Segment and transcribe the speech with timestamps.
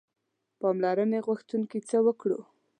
[0.59, 2.39] پاملرنې غوښتونکي څه وکړو.